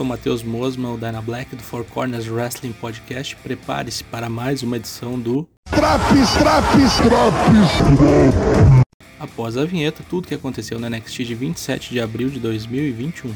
sou 0.00 0.06
Matheus 0.06 0.42
Mosman, 0.42 0.94
o 0.94 0.96
Dyna 0.96 1.20
Black 1.20 1.54
do 1.54 1.62
Four 1.62 1.84
Corners 1.84 2.26
Wrestling 2.26 2.72
Podcast. 2.72 3.36
Prepare-se 3.36 4.02
para 4.02 4.30
mais 4.30 4.62
uma 4.62 4.78
edição 4.78 5.20
do 5.20 5.46
Traps, 5.68 6.32
traps, 6.38 6.96
traps. 6.96 8.86
Após 9.18 9.58
a 9.58 9.66
vinheta, 9.66 10.02
tudo 10.08 10.26
que 10.26 10.34
aconteceu 10.34 10.78
no 10.78 10.88
NXT 10.88 11.18
de 11.24 11.34
27 11.34 11.90
de 11.90 12.00
abril 12.00 12.30
de 12.30 12.40
2021. 12.40 13.34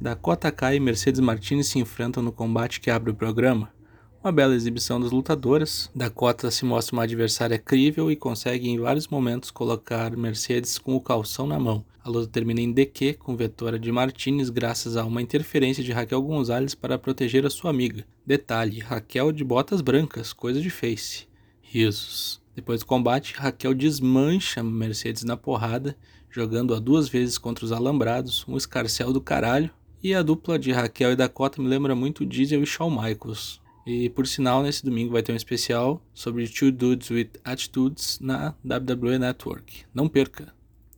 Dakota 0.00 0.52
Kai 0.52 0.76
e 0.76 0.80
Mercedes 0.80 1.18
Martinez 1.18 1.66
se 1.66 1.80
enfrentam 1.80 2.22
no 2.22 2.30
combate 2.30 2.78
que 2.78 2.88
abre 2.88 3.10
o 3.10 3.14
programa. 3.16 3.74
Uma 4.26 4.32
bela 4.32 4.56
exibição 4.56 5.00
das 5.00 5.12
lutadoras. 5.12 5.88
Dakota 5.94 6.50
se 6.50 6.64
mostra 6.64 6.96
uma 6.96 7.04
adversária 7.04 7.56
crível 7.60 8.10
e 8.10 8.16
consegue 8.16 8.68
em 8.68 8.76
vários 8.76 9.06
momentos 9.06 9.52
colocar 9.52 10.16
Mercedes 10.16 10.78
com 10.78 10.96
o 10.96 11.00
calção 11.00 11.46
na 11.46 11.60
mão. 11.60 11.84
A 12.02 12.10
luta 12.10 12.26
termina 12.26 12.60
em 12.60 12.72
DQ 12.72 13.14
com 13.20 13.36
vitória 13.36 13.78
de 13.78 13.92
Martinez 13.92 14.50
graças 14.50 14.96
a 14.96 15.04
uma 15.04 15.22
interferência 15.22 15.80
de 15.80 15.92
Raquel 15.92 16.20
Gonzalez 16.22 16.74
para 16.74 16.98
proteger 16.98 17.46
a 17.46 17.50
sua 17.50 17.70
amiga. 17.70 18.04
Detalhe: 18.26 18.80
Raquel 18.80 19.30
de 19.30 19.44
botas 19.44 19.80
brancas, 19.80 20.32
coisa 20.32 20.60
de 20.60 20.70
face. 20.70 21.28
Risos. 21.62 22.42
Depois 22.52 22.80
do 22.80 22.86
combate, 22.86 23.32
Raquel 23.36 23.74
desmancha 23.74 24.60
Mercedes 24.60 25.22
na 25.22 25.36
porrada, 25.36 25.96
jogando-a 26.28 26.80
duas 26.80 27.08
vezes 27.08 27.38
contra 27.38 27.64
os 27.64 27.70
alambrados, 27.70 28.44
um 28.48 28.56
escarcel 28.56 29.12
do 29.12 29.20
caralho, 29.20 29.70
e 30.02 30.12
a 30.12 30.20
dupla 30.20 30.58
de 30.58 30.72
Raquel 30.72 31.12
e 31.12 31.16
Dakota 31.16 31.62
me 31.62 31.68
lembra 31.68 31.94
muito 31.94 32.26
Diesel 32.26 32.64
e 32.64 32.66
Shawn 32.66 32.90
Michaels. 32.90 33.64
E 33.86 34.10
por 34.10 34.26
sinal, 34.26 34.64
nesse 34.64 34.84
domingo 34.84 35.12
vai 35.12 35.22
ter 35.22 35.32
um 35.32 35.36
especial 35.36 36.04
sobre 36.12 36.48
Two 36.48 36.72
Dudes 36.72 37.08
with 37.08 37.30
Attitudes 37.44 38.18
na 38.20 38.52
WWE 38.64 39.16
Network. 39.18 39.84
Não 39.94 40.08
perca! 40.08 40.52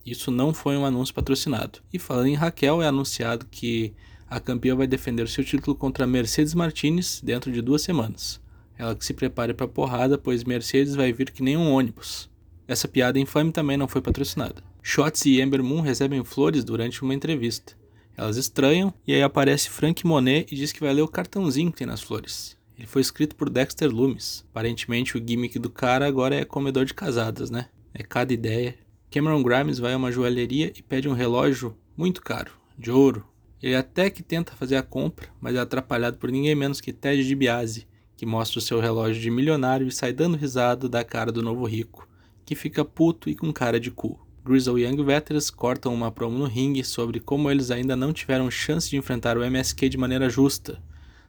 Isso 0.06 0.30
não 0.30 0.55
foi 0.55 0.75
um 0.75 0.86
anúncio 0.86 1.14
patrocinado. 1.14 1.80
E 1.92 1.98
falando 1.98 2.28
em 2.28 2.34
Raquel, 2.34 2.80
é 2.80 2.86
anunciado 2.86 3.47
que 3.50 3.92
a 4.27 4.41
campeã 4.41 4.75
vai 4.75 4.86
defender 4.86 5.28
seu 5.28 5.45
título 5.45 5.77
contra 5.77 6.06
Mercedes 6.06 6.55
Martinez 6.55 7.20
dentro 7.22 7.53
de 7.53 7.61
duas 7.61 7.83
semanas. 7.83 8.41
Ela 8.78 8.95
que 8.95 9.05
se 9.05 9.12
prepare 9.12 9.52
para 9.52 9.69
porrada, 9.69 10.17
pois 10.17 10.45
Mercedes 10.45 10.95
vai 10.95 11.12
vir 11.12 11.30
que 11.30 11.42
nem 11.42 11.58
um 11.58 11.70
ônibus. 11.70 12.30
Essa 12.67 12.89
piada 12.89 13.19
infame 13.19 13.52
também 13.52 13.77
não 13.77 13.89
foi 13.89 14.00
patrocinada. 14.00 14.62
Shots 14.83 15.27
e 15.27 15.42
Ember 15.42 15.62
Moon 15.62 15.83
recebem 15.83 16.25
flores 16.25 16.64
durante 16.64 17.02
uma 17.02 17.14
entrevista. 17.14 17.77
Elas 18.17 18.36
estranham 18.36 18.95
e 19.06 19.14
aí 19.14 19.23
aparece 19.23 19.69
Frank 19.69 20.06
Monet 20.06 20.47
e 20.50 20.56
diz 20.56 20.73
que 20.73 20.80
vai 20.80 20.95
ler 20.95 21.02
o 21.02 21.08
cartãozinho 21.08 21.70
que 21.70 21.78
tem 21.78 21.86
nas 21.86 22.02
flores. 22.02 22.58
Ele 22.78 22.86
foi 22.86 23.02
escrito 23.02 23.34
por 23.34 23.50
Dexter 23.50 23.90
Loomis. 23.90 24.44
Aparentemente 24.50 25.18
o 25.18 25.22
gimmick 25.24 25.58
do 25.58 25.68
cara 25.68 26.06
agora 26.06 26.36
é 26.36 26.44
comedor 26.44 26.84
de 26.84 26.94
casadas, 26.94 27.50
né? 27.50 27.66
É 27.92 28.04
cada 28.04 28.32
ideia. 28.32 28.76
Cameron 29.10 29.42
Grimes 29.42 29.80
vai 29.80 29.94
a 29.94 29.96
uma 29.96 30.12
joalheria 30.12 30.72
e 30.76 30.82
pede 30.82 31.08
um 31.08 31.12
relógio 31.12 31.76
muito 31.96 32.22
caro, 32.22 32.52
de 32.78 32.90
ouro. 32.90 33.26
Ele 33.60 33.74
até 33.74 34.08
que 34.08 34.22
tenta 34.22 34.52
fazer 34.52 34.76
a 34.76 34.82
compra, 34.82 35.28
mas 35.40 35.56
é 35.56 35.58
atrapalhado 35.58 36.18
por 36.18 36.30
ninguém 36.30 36.54
menos 36.54 36.80
que 36.80 36.92
Ted 36.92 37.26
DiBiase, 37.26 37.88
que 38.16 38.24
mostra 38.24 38.60
o 38.60 38.62
seu 38.62 38.78
relógio 38.78 39.20
de 39.20 39.30
milionário 39.30 39.88
e 39.88 39.92
sai 39.92 40.12
dando 40.12 40.36
risada 40.36 40.88
da 40.88 41.02
cara 41.02 41.32
do 41.32 41.42
novo 41.42 41.64
rico, 41.64 42.08
que 42.44 42.54
fica 42.54 42.84
puto 42.84 43.28
e 43.28 43.34
com 43.34 43.52
cara 43.52 43.80
de 43.80 43.90
cu. 43.90 44.20
Grizzle 44.44 44.78
Young 44.78 45.02
Veterans 45.02 45.50
cortam 45.50 45.92
uma 45.92 46.12
promo 46.12 46.38
no 46.38 46.44
ringue 46.44 46.84
sobre 46.84 47.18
como 47.18 47.50
eles 47.50 47.70
ainda 47.72 47.96
não 47.96 48.12
tiveram 48.12 48.50
chance 48.50 48.88
de 48.88 48.96
enfrentar 48.96 49.36
o 49.36 49.44
MSK 49.44 49.88
de 49.88 49.98
maneira 49.98 50.30
justa. 50.30 50.80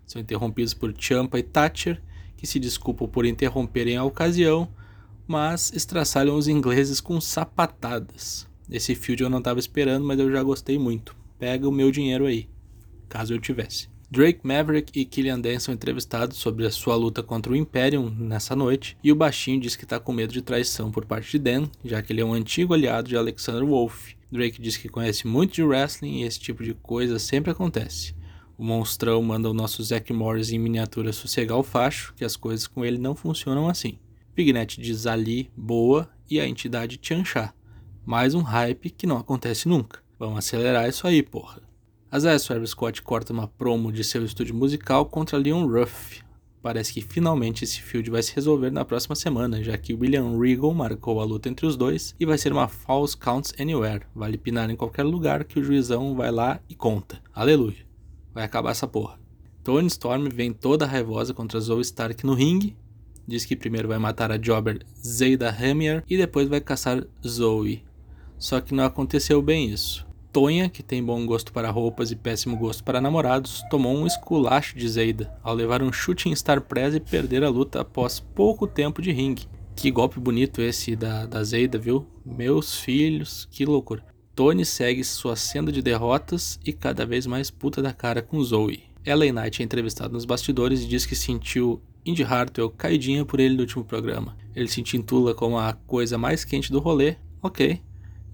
São 0.10 0.20
interrompidos 0.20 0.74
por 0.74 0.92
Champa 0.98 1.38
e 1.38 1.44
Thatcher, 1.44 2.02
que 2.36 2.48
se 2.48 2.60
desculpam 2.60 3.08
por 3.08 3.28
interromperem 3.28 3.96
a 3.96 4.04
ocasião, 4.04 4.68
mas 5.28 5.72
estraçalham 5.72 6.36
os 6.36 6.48
ingleses 6.48 7.00
com 7.00 7.22
sapatadas. 7.22 8.48
Esse 8.72 8.96
field 8.96 9.22
eu 9.22 9.30
não 9.30 9.38
estava 9.38 9.60
esperando, 9.60 10.04
mas 10.04 10.18
eu 10.18 10.32
já 10.32 10.42
gostei 10.42 10.80
muito. 10.80 11.16
Pega 11.38 11.70
o 11.70 11.72
meu 11.72 11.92
dinheiro 11.92 12.26
aí, 12.26 12.50
caso 13.08 13.36
eu 13.36 13.40
tivesse. 13.40 13.88
Drake 14.10 14.40
Maverick 14.42 15.00
e 15.00 15.06
Killian 15.06 15.40
Dan 15.40 15.60
são 15.60 15.76
entrevistados 15.76 16.38
sobre 16.38 16.66
a 16.66 16.72
sua 16.72 16.96
luta 16.96 17.22
contra 17.22 17.54
o 17.54 17.56
Imperium 17.56 18.10
nessa 18.10 18.56
noite, 18.56 18.98
e 19.04 19.12
o 19.12 19.16
baixinho 19.16 19.62
diz 19.62 19.76
que 19.76 19.84
está 19.84 20.00
com 20.00 20.12
medo 20.12 20.34
de 20.34 20.42
traição 20.42 20.90
por 20.92 21.06
parte 21.06 21.30
de 21.30 21.38
Dan, 21.38 21.70
já 21.86 22.02
que 22.02 22.12
ele 22.12 22.22
é 22.22 22.26
um 22.26 22.34
antigo 22.34 22.74
aliado 22.74 23.08
de 23.08 23.16
Alexander 23.16 23.64
Wolf. 23.64 24.14
Drake 24.32 24.60
diz 24.60 24.76
que 24.76 24.90
conhece 24.90 25.28
muito 25.28 25.54
de 25.54 25.62
wrestling 25.62 26.22
e 26.22 26.24
esse 26.24 26.40
tipo 26.40 26.64
de 26.64 26.74
coisa 26.74 27.20
sempre 27.20 27.52
acontece. 27.52 28.18
O 28.60 28.64
monstrão 28.66 29.24
manda 29.24 29.50
o 29.50 29.54
nosso 29.54 29.82
Zack 29.82 30.12
Morris 30.12 30.52
em 30.52 30.60
miniatura 30.60 31.14
sossegar 31.14 31.58
o 31.58 31.64
facho, 31.64 32.14
que 32.14 32.26
as 32.26 32.36
coisas 32.36 32.68
com 32.68 32.84
ele 32.84 32.98
não 32.98 33.16
funcionam 33.16 33.70
assim. 33.70 33.98
Pignet 34.36 34.82
diz 34.82 35.08
ali, 35.08 35.50
boa, 35.56 36.10
e 36.30 36.42
a 36.42 36.46
entidade 36.46 36.98
Tianxia. 36.98 37.54
Mais 38.06 38.36
um 38.36 38.42
hype 38.42 38.90
que 38.90 39.08
não 39.08 39.16
acontece 39.16 39.66
nunca. 39.66 40.04
Vamos 40.20 40.40
acelerar 40.40 40.90
isso 40.90 41.08
aí, 41.08 41.24
porra. 41.24 41.62
A 42.12 42.20
Zaya 42.20 42.38
Swerve 42.38 42.68
Scott 42.68 43.02
corta 43.02 43.32
uma 43.32 43.48
promo 43.48 43.94
de 43.94 44.04
seu 44.04 44.26
estúdio 44.26 44.54
musical 44.54 45.06
contra 45.06 45.38
Leon 45.38 45.66
Ruff. 45.66 46.20
Parece 46.62 46.92
que 46.92 47.00
finalmente 47.00 47.64
esse 47.64 47.82
field 47.82 48.10
vai 48.12 48.22
se 48.22 48.36
resolver 48.36 48.72
na 48.72 48.84
próxima 48.84 49.16
semana, 49.16 49.64
já 49.64 49.78
que 49.78 49.94
William 49.94 50.38
Regal 50.38 50.74
marcou 50.74 51.22
a 51.22 51.24
luta 51.24 51.48
entre 51.48 51.66
os 51.66 51.78
dois 51.78 52.14
e 52.20 52.26
vai 52.26 52.38
ser 52.38 52.52
uma 52.52 52.68
False 52.68 53.16
Counts 53.16 53.54
Anywhere. 53.58 54.04
Vale 54.14 54.38
pinar 54.38 54.70
em 54.70 54.76
qualquer 54.76 55.04
lugar 55.04 55.46
que 55.46 55.58
o 55.58 55.64
juizão 55.64 56.14
vai 56.14 56.30
lá 56.30 56.60
e 56.68 56.76
conta. 56.76 57.22
Aleluia. 57.34 57.89
Vai 58.34 58.44
acabar 58.44 58.72
essa 58.72 58.88
porra. 58.88 59.20
Tony 59.64 59.88
Storm 59.88 60.30
vem 60.30 60.54
toda 60.54 60.86
raivosa 60.86 61.34
contra 61.34 61.60
Zoe 61.60 61.82
Stark 61.82 62.26
no 62.26 62.34
ringue. 62.34 62.76
Diz 63.28 63.46
que 63.46 63.56
primeiro 63.56 63.88
vai 63.88 64.00
matar 64.00 64.32
a 64.32 64.38
jobber 64.38 64.86
Zayda 65.06 65.50
Hammer 65.50 66.04
e 66.10 66.18
depois 66.18 66.48
vai 66.48 66.60
caçar 66.62 67.04
Zoe. 67.26 67.84
Só 68.38 68.62
que 68.62 68.74
não 68.74 68.86
aconteceu 68.86 69.42
bem 69.42 69.70
isso. 69.70 70.08
Tonha, 70.32 70.70
que 70.70 70.84
tem 70.84 71.04
bom 71.04 71.26
gosto 71.26 71.52
para 71.52 71.72
roupas 71.72 72.12
e 72.12 72.16
péssimo 72.16 72.56
gosto 72.56 72.84
para 72.84 73.02
namorados, 73.02 73.64
tomou 73.70 73.96
um 73.96 74.06
esculacho 74.06 74.78
de 74.78 74.88
Zeida 74.88 75.36
ao 75.44 75.56
levar 75.56 75.82
um 75.82 75.92
chute 75.92 76.30
em 76.30 76.36
Star 76.36 76.62
Press 76.62 76.94
e 76.94 77.00
perder 77.00 77.44
a 77.44 77.50
luta 77.50 77.82
após 77.82 78.20
pouco 78.20 78.68
tempo 78.68 79.02
de 79.02 79.12
ringue. 79.12 79.48
Que 79.76 79.90
golpe 79.90 80.20
bonito 80.20 80.62
esse 80.62 80.96
da, 80.96 81.26
da 81.26 81.44
Zeida, 81.44 81.78
viu? 81.78 82.06
Meus 82.26 82.80
filhos, 82.80 83.48
que 83.52 83.66
loucura. 83.66 84.04
Tony 84.40 84.64
segue 84.64 85.04
sua 85.04 85.36
senda 85.36 85.70
de 85.70 85.82
derrotas 85.82 86.58
e 86.66 86.72
cada 86.72 87.06
vez 87.06 87.28
mais 87.28 87.52
puta 87.52 87.82
da 87.82 87.92
cara 87.92 88.22
com 88.22 88.42
Zoe. 88.42 88.84
Ellen 89.06 89.34
Knight 89.34 89.62
é 89.62 89.66
entrevistada 89.66 90.14
nos 90.14 90.24
bastidores 90.24 90.82
e 90.82 90.88
diz 90.88 91.06
que 91.06 91.14
sentiu 91.14 91.82
Indy 92.06 92.24
Hartwell 92.24 92.70
caidinha 92.70 93.26
por 93.26 93.42
ele 93.42 93.56
no 93.56 93.60
último 93.60 93.84
programa. 93.84 94.38
Ele 94.56 94.70
se 94.70 94.80
intitula 94.80 95.34
como 95.36 95.58
a 95.58 95.74
coisa 95.74 96.18
mais 96.18 96.46
quente 96.46 96.72
do 96.72 96.80
rolê. 96.80 97.18
Ok, 97.42 97.82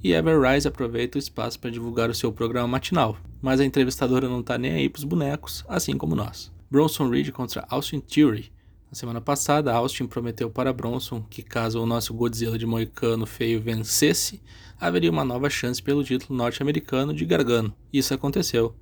e 0.03 0.13
Everrise 0.13 0.67
aproveita 0.67 1.17
o 1.17 1.19
espaço 1.19 1.59
para 1.59 1.71
divulgar 1.71 2.07
o 2.07 2.13
seu 2.13 2.31
programa 2.31 2.67
matinal, 2.67 3.17
mas 3.41 3.59
a 3.59 3.65
entrevistadora 3.65 4.29
não 4.29 4.41
está 4.41 4.59
nem 4.59 4.73
aí 4.73 4.87
para 4.87 4.99
os 4.99 5.05
bonecos, 5.05 5.65
assim 5.67 5.97
como 5.97 6.15
nós. 6.15 6.51
Bronson 6.69 7.09
Reed 7.09 7.31
contra 7.31 7.65
Austin 7.67 7.99
Theory. 7.99 8.51
Na 8.95 8.99
semana 8.99 9.19
passada, 9.19 9.73
Austin 9.73 10.07
prometeu 10.07 10.49
para 10.49 10.71
Bronson 10.71 11.21
que 11.21 11.43
caso 11.43 11.83
o 11.83 11.85
nosso 11.85 12.13
Godzilla 12.13 12.57
de 12.57 12.65
Moicano 12.65 13.25
feio 13.25 13.59
vencesse, 13.61 14.41
haveria 14.79 15.11
uma 15.11 15.25
nova 15.25 15.49
chance 15.49 15.83
pelo 15.83 16.01
título 16.01 16.37
norte-americano 16.37 17.13
de 17.13 17.25
Gargano. 17.25 17.75
Isso 17.91 18.13
aconteceu. 18.13 18.73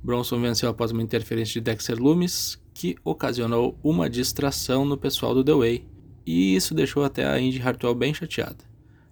Bronson 0.00 0.40
venceu 0.40 0.68
após 0.68 0.92
uma 0.92 1.02
interferência 1.02 1.54
de 1.54 1.60
Dexter 1.60 2.00
Loomis, 2.00 2.56
que 2.72 2.94
ocasionou 3.02 3.76
uma 3.82 4.08
distração 4.08 4.84
no 4.84 4.96
pessoal 4.96 5.34
do 5.34 5.42
The 5.42 5.54
Way, 5.54 5.88
e 6.24 6.54
isso 6.54 6.72
deixou 6.72 7.02
até 7.02 7.26
a 7.26 7.40
Indy 7.40 7.60
Hartwell 7.60 7.96
bem 7.96 8.14
chateada. 8.14 8.64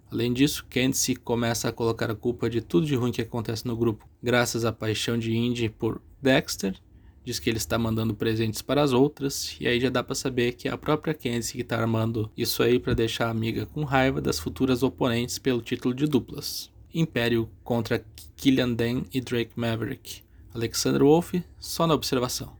Além 0.09 0.31
disso, 0.31 0.65
Candice 0.69 1.13
começa 1.13 1.67
a 1.67 1.73
colocar 1.73 2.09
a 2.09 2.15
culpa 2.15 2.49
de 2.49 2.61
tudo 2.61 2.85
de 2.85 2.95
ruim 2.95 3.11
que 3.11 3.21
acontece 3.21 3.67
no 3.67 3.75
grupo, 3.75 4.07
graças 4.23 4.63
à 4.63 4.71
paixão 4.71 5.17
de 5.17 5.35
Indy 5.35 5.67
por 5.67 6.01
Dexter. 6.21 6.79
Diz 7.23 7.39
que 7.39 7.49
ele 7.49 7.57
está 7.57 7.77
mandando 7.77 8.15
presentes 8.15 8.61
para 8.61 8.81
as 8.81 8.93
outras, 8.93 9.55
e 9.59 9.67
aí 9.67 9.79
já 9.79 9.89
dá 9.89 10.03
para 10.03 10.15
saber 10.15 10.53
que 10.53 10.67
é 10.67 10.71
a 10.71 10.77
própria 10.77 11.13
Candice 11.13 11.53
que 11.53 11.61
está 11.61 11.77
armando 11.77 12.31
isso 12.35 12.63
aí 12.63 12.79
para 12.79 12.95
deixar 12.95 13.27
a 13.27 13.31
amiga 13.31 13.65
com 13.67 13.83
raiva 13.83 14.19
das 14.19 14.39
futuras 14.39 14.81
oponentes 14.81 15.37
pelo 15.37 15.61
título 15.61 15.93
de 15.93 16.07
duplas. 16.07 16.71
Império 16.93 17.47
contra 17.63 18.03
Killian 18.35 18.73
Dan 18.73 19.03
e 19.13 19.21
Drake 19.21 19.51
Maverick. 19.55 20.23
Alexander 20.53 21.01
Wolf, 21.01 21.35
só 21.59 21.87
na 21.87 21.93
observação. 21.93 22.53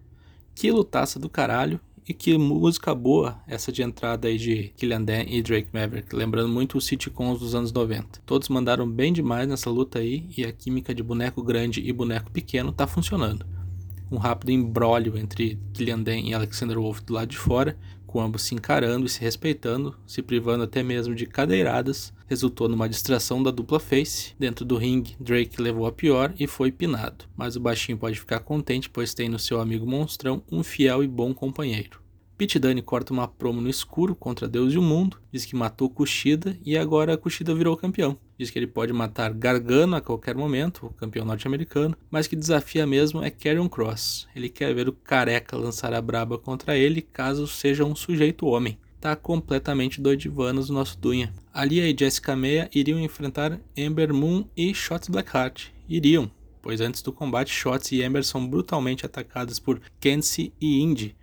Que 0.53 0.71
lutaça 0.71 1.19
do 1.19 1.27
caralho 1.27 1.79
e 2.07 2.13
que 2.13 2.37
música 2.37 2.93
boa 2.93 3.39
essa 3.47 3.71
de 3.71 3.81
entrada 3.81 4.27
aí 4.27 4.37
de 4.37 4.71
Killian 4.77 5.01
Dan 5.01 5.23
e 5.27 5.41
Drake 5.41 5.69
Maverick, 5.73 6.15
lembrando 6.15 6.49
muito 6.49 6.77
os 6.77 6.85
sitcoms 6.85 7.39
dos 7.39 7.55
anos 7.55 7.71
90. 7.71 8.21
Todos 8.25 8.49
mandaram 8.49 8.89
bem 8.89 9.11
demais 9.11 9.47
nessa 9.47 9.69
luta 9.69 9.99
aí 9.99 10.29
e 10.35 10.45
a 10.45 10.51
química 10.51 10.93
de 10.93 11.03
boneco 11.03 11.43
grande 11.43 11.81
e 11.81 11.91
boneco 11.91 12.31
pequeno 12.31 12.71
tá 12.71 12.85
funcionando. 12.87 13.45
Um 14.11 14.17
rápido 14.17 14.51
embrólio 14.51 15.17
entre 15.17 15.57
Killian 15.73 16.03
e 16.21 16.33
Alexander 16.33 16.77
Wolf 16.77 16.99
do 16.99 17.13
lado 17.13 17.29
de 17.29 17.37
fora, 17.37 17.77
com 18.05 18.19
ambos 18.19 18.41
se 18.41 18.53
encarando 18.53 19.05
e 19.05 19.09
se 19.09 19.21
respeitando, 19.21 19.95
se 20.05 20.21
privando 20.21 20.65
até 20.65 20.83
mesmo 20.83 21.15
de 21.15 21.25
cadeiradas, 21.25 22.13
resultou 22.27 22.67
numa 22.67 22.89
distração 22.89 23.41
da 23.41 23.51
dupla 23.51 23.79
face. 23.79 24.35
Dentro 24.37 24.65
do 24.65 24.75
ringue, 24.75 25.15
Drake 25.17 25.61
levou 25.61 25.85
a 25.85 25.93
pior 25.93 26.33
e 26.37 26.45
foi 26.45 26.73
pinado, 26.73 27.23
mas 27.37 27.55
o 27.55 27.61
baixinho 27.61 27.97
pode 27.97 28.19
ficar 28.19 28.41
contente 28.41 28.89
pois 28.89 29.13
tem 29.13 29.29
no 29.29 29.39
seu 29.39 29.61
amigo 29.61 29.85
monstrão 29.85 30.43
um 30.51 30.61
fiel 30.61 31.01
e 31.01 31.07
bom 31.07 31.33
companheiro. 31.33 32.00
Pete 32.41 32.57
Dunne 32.57 32.81
corta 32.81 33.13
uma 33.13 33.27
promo 33.27 33.61
no 33.61 33.69
escuro 33.69 34.15
contra 34.15 34.47
Deus 34.47 34.73
e 34.73 34.77
o 34.79 34.81
mundo, 34.81 35.21
diz 35.31 35.45
que 35.45 35.55
matou 35.55 35.87
Kushida 35.87 36.57
e 36.65 36.75
agora 36.75 37.15
Kushida 37.15 37.53
virou 37.53 37.77
campeão. 37.77 38.17
Diz 38.35 38.49
que 38.49 38.57
ele 38.57 38.65
pode 38.65 38.91
matar 38.91 39.31
Gargano 39.31 39.95
a 39.95 40.01
qualquer 40.01 40.33
momento, 40.33 40.87
o 40.87 40.89
campeão 40.89 41.23
norte-americano, 41.23 41.95
mas 42.09 42.25
que 42.25 42.35
desafia 42.35 42.87
mesmo 42.87 43.23
é 43.23 43.29
Karrion 43.29 43.69
Cross. 43.69 44.27
Ele 44.35 44.49
quer 44.49 44.73
ver 44.73 44.89
o 44.89 44.91
careca 44.91 45.55
lançar 45.55 45.93
a 45.93 46.01
braba 46.01 46.35
contra 46.35 46.75
ele 46.75 47.03
caso 47.03 47.45
seja 47.45 47.85
um 47.85 47.95
sujeito 47.95 48.47
homem. 48.47 48.75
Tá 48.99 49.15
completamente 49.15 50.01
doidivanos 50.01 50.71
o 50.71 50.73
nosso 50.73 50.97
Dunha. 50.97 51.31
Alia 51.53 51.87
e 51.87 51.95
Jessica 51.95 52.35
Meia 52.35 52.67
iriam 52.73 52.99
enfrentar 52.99 53.61
Ember 53.77 54.11
Moon 54.11 54.45
e 54.57 54.73
Shots 54.73 55.09
Blackheart. 55.09 55.67
Iriam, 55.87 56.31
pois 56.59 56.81
antes 56.81 57.03
do 57.03 57.13
combate, 57.13 57.53
Shots 57.53 57.91
e 57.91 58.01
Ember 58.01 58.23
são 58.23 58.47
brutalmente 58.47 59.05
atacadas 59.05 59.59
por 59.59 59.79
Kenzie 59.99 60.51
e 60.59 60.81
Indy, 60.81 61.15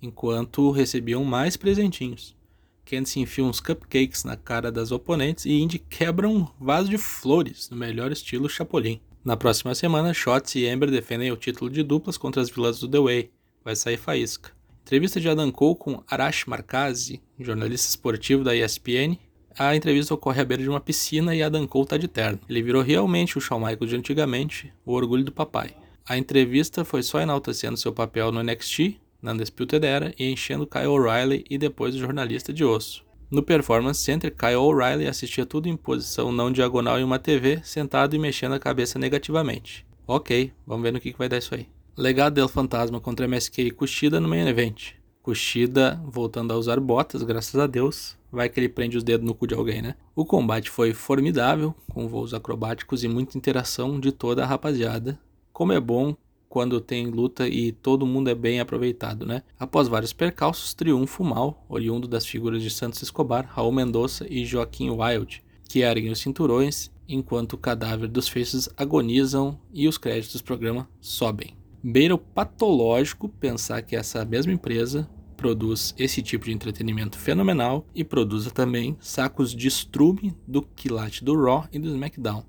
enquanto 0.00 0.70
recebiam 0.70 1.24
mais 1.24 1.56
presentinhos. 1.56 2.36
Kenzie 2.84 3.22
enfia 3.22 3.44
uns 3.44 3.60
cupcakes 3.60 4.24
na 4.24 4.36
cara 4.36 4.72
das 4.72 4.90
oponentes 4.90 5.44
e 5.44 5.52
Indy 5.52 5.78
quebra 5.78 6.26
um 6.28 6.46
vaso 6.58 6.88
de 6.88 6.96
flores, 6.96 7.68
no 7.68 7.76
melhor 7.76 8.10
estilo 8.10 8.48
Chapolin. 8.48 9.00
Na 9.22 9.36
próxima 9.36 9.74
semana, 9.74 10.14
Shots 10.14 10.54
e 10.54 10.64
Ember 10.64 10.90
defendem 10.90 11.30
o 11.30 11.36
título 11.36 11.70
de 11.70 11.82
duplas 11.82 12.16
contra 12.16 12.40
as 12.40 12.48
vilãs 12.48 12.80
do 12.80 12.88
The 12.88 12.98
Way. 12.98 13.30
Vai 13.62 13.76
sair 13.76 13.98
faísca. 13.98 14.52
Entrevista 14.82 15.20
de 15.20 15.28
Adam 15.28 15.52
Cole 15.52 15.76
com 15.76 16.02
Arash 16.08 16.46
Markazi, 16.46 17.20
jornalista 17.38 17.90
esportivo 17.90 18.42
da 18.42 18.56
ESPN. 18.56 19.18
A 19.58 19.76
entrevista 19.76 20.14
ocorre 20.14 20.40
à 20.40 20.44
beira 20.46 20.62
de 20.62 20.70
uma 20.70 20.80
piscina 20.80 21.34
e 21.34 21.42
Adam 21.42 21.66
Cole 21.66 21.84
está 21.84 21.98
de 21.98 22.08
terno. 22.08 22.40
Ele 22.48 22.62
virou 22.62 22.80
realmente 22.80 23.36
o 23.36 23.40
Shawn 23.40 23.58
Michaels 23.58 23.90
de 23.90 23.96
antigamente, 23.96 24.72
o 24.86 24.94
orgulho 24.94 25.24
do 25.24 25.32
papai. 25.32 25.76
A 26.08 26.16
entrevista 26.16 26.86
foi 26.86 27.02
só 27.02 27.20
enaltecendo 27.20 27.76
seu 27.76 27.92
papel 27.92 28.32
no 28.32 28.42
NXT, 28.42 28.98
Undisputed 29.22 29.84
Era 29.84 30.14
e 30.18 30.30
enchendo 30.30 30.66
Kyle 30.66 30.86
O'Reilly 30.86 31.44
e 31.50 31.58
depois 31.58 31.94
o 31.94 31.98
jornalista 31.98 32.52
de 32.52 32.64
osso. 32.64 33.04
No 33.30 33.42
Performance 33.42 34.00
Center, 34.00 34.34
Kyle 34.34 34.56
O'Reilly 34.56 35.06
assistia 35.06 35.44
tudo 35.44 35.68
em 35.68 35.76
posição 35.76 36.32
não 36.32 36.50
diagonal 36.50 36.98
em 36.98 37.04
uma 37.04 37.18
TV, 37.18 37.60
sentado 37.62 38.16
e 38.16 38.18
mexendo 38.18 38.54
a 38.54 38.58
cabeça 38.58 38.98
negativamente. 38.98 39.86
Ok, 40.06 40.52
vamos 40.66 40.82
ver 40.82 40.92
no 40.92 41.00
que, 41.00 41.12
que 41.12 41.18
vai 41.18 41.28
dar 41.28 41.36
isso 41.36 41.54
aí. 41.54 41.68
Legado 41.96 42.34
del 42.34 42.48
Fantasma 42.48 43.00
contra 43.00 43.26
MSK 43.26 43.58
e 43.58 43.70
Kushida 43.70 44.18
no 44.18 44.28
main 44.28 44.46
event. 44.46 44.92
Kushida 45.20 46.00
voltando 46.06 46.54
a 46.54 46.56
usar 46.56 46.80
botas, 46.80 47.22
graças 47.22 47.60
a 47.60 47.66
Deus. 47.66 48.16
Vai 48.32 48.48
que 48.48 48.58
ele 48.58 48.68
prende 48.68 48.96
os 48.96 49.04
dedos 49.04 49.26
no 49.26 49.34
cu 49.34 49.46
de 49.46 49.54
alguém, 49.54 49.82
né? 49.82 49.94
O 50.14 50.24
combate 50.24 50.70
foi 50.70 50.94
formidável, 50.94 51.74
com 51.90 52.08
voos 52.08 52.32
acrobáticos 52.32 53.04
e 53.04 53.08
muita 53.08 53.36
interação 53.36 54.00
de 54.00 54.12
toda 54.12 54.42
a 54.42 54.46
rapaziada. 54.46 55.18
Como 55.52 55.72
é 55.72 55.80
bom 55.80 56.16
quando 56.48 56.80
tem 56.80 57.06
luta 57.06 57.46
e 57.46 57.72
todo 57.72 58.06
mundo 58.06 58.30
é 58.30 58.34
bem 58.34 58.60
aproveitado, 58.60 59.26
né? 59.26 59.42
Após 59.58 59.88
vários 59.88 60.12
percalços, 60.12 60.74
triunfo 60.74 61.22
mal, 61.22 61.64
oriundo 61.68 62.08
das 62.08 62.24
figuras 62.24 62.62
de 62.62 62.70
Santos 62.70 63.02
Escobar, 63.02 63.46
Raul 63.50 63.72
Mendonça 63.72 64.26
e 64.28 64.44
Joaquim 64.44 64.90
Wild, 64.90 65.42
que 65.68 65.80
erguem 65.80 66.10
os 66.10 66.20
cinturões 66.20 66.90
enquanto 67.08 67.54
o 67.54 67.58
cadáver 67.58 68.08
dos 68.08 68.28
faces 68.28 68.68
agonizam 68.76 69.58
e 69.72 69.88
os 69.88 69.98
créditos 69.98 70.40
do 70.40 70.44
programa 70.44 70.88
sobem. 71.00 71.56
Beira 71.82 72.14
o 72.14 72.18
patológico 72.18 73.28
pensar 73.28 73.82
que 73.82 73.96
essa 73.96 74.24
mesma 74.24 74.52
empresa 74.52 75.08
produz 75.36 75.94
esse 75.96 76.20
tipo 76.20 76.46
de 76.46 76.52
entretenimento 76.52 77.16
fenomenal 77.16 77.86
e 77.94 78.02
produza 78.02 78.50
também 78.50 78.96
sacos 79.00 79.54
de 79.54 79.68
estrume 79.68 80.34
do 80.46 80.60
quilate 80.60 81.24
do 81.24 81.40
Raw 81.40 81.66
e 81.72 81.78
do 81.78 81.88
SmackDown. 81.88 82.44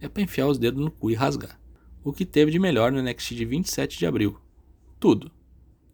É 0.00 0.08
para 0.08 0.22
enfiar 0.22 0.46
os 0.46 0.58
dedos 0.58 0.82
no 0.82 0.90
cu 0.90 1.10
e 1.10 1.14
rasgar. 1.14 1.59
O 2.02 2.14
que 2.14 2.24
teve 2.24 2.50
de 2.50 2.58
melhor 2.58 2.90
no 2.90 3.02
NXT 3.02 3.34
de 3.34 3.44
27 3.44 3.98
de 3.98 4.06
abril? 4.06 4.38
Tudo. 4.98 5.30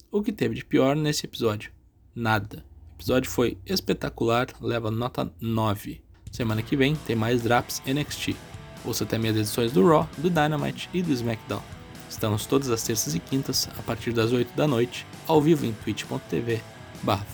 O 0.09 0.23
que 0.23 0.33
teve 0.33 0.55
de 0.55 0.65
pior 0.65 0.95
nesse 0.95 1.27
episódio? 1.27 1.73
Nada. 2.15 2.65
O 2.93 2.95
episódio 2.97 3.29
foi 3.29 3.59
espetacular, 3.67 4.47
leva 4.61 4.89
nota 4.89 5.33
9. 5.41 6.01
Semana 6.31 6.63
que 6.63 6.77
vem 6.77 6.95
tem 6.95 7.17
mais 7.17 7.43
Drops 7.43 7.83
NXT. 7.85 8.37
Ouça 8.85 9.03
até 9.03 9.19
minhas 9.19 9.37
edições 9.37 9.73
do 9.73 9.85
Raw, 9.85 10.09
do 10.17 10.31
Dynamite 10.31 10.89
e 10.95 11.03
do 11.03 11.13
SmackDown. 11.13 11.63
Estamos 12.09 12.47
todas 12.47 12.71
as 12.71 12.85
terças 12.85 13.17
e 13.17 13.19
quintas, 13.19 13.69
a 13.77 13.83
partir 13.83 14.13
das 14.13 14.33
8 14.33 14.57
da 14.57 14.69
noite, 14.69 15.05
ao 15.27 15.43
vivo 15.43 15.67
em 15.67 15.73
twitch.tv 15.73 16.61
barra. 17.03 17.27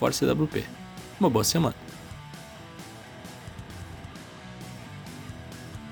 Uma 1.20 1.28
boa 1.28 1.44
semana. 1.44 1.81